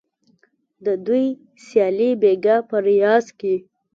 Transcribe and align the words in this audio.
د 0.85 0.87
دوی 1.05 1.25
سیالي 1.65 2.11
بیګا 2.21 2.57
په 2.69 2.77
ریاض 2.87 3.25
کې 3.39 3.55